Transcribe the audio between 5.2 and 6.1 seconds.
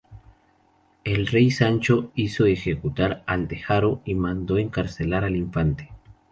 al infante.